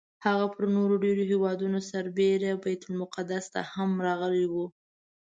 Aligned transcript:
هغه 0.25 0.45
پر 0.53 0.63
نورو 0.75 0.95
ډېرو 1.03 1.23
هېوادونو 1.31 1.79
سربېره 1.91 2.51
بیت 2.63 2.81
المقدس 2.89 3.45
ته 3.53 3.61
هم 3.73 3.89
راغلی 4.07 4.45
و. 4.51 4.53